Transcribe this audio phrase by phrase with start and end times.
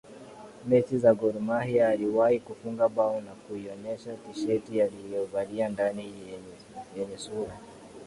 [0.67, 6.13] mechi za Gor Mahia aliwahi kufunga bao na kuionyesha tisheti aliyovalia ndani
[6.95, 7.59] yenye sura